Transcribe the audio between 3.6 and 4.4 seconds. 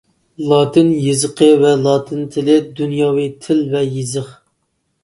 ۋە يېزىق.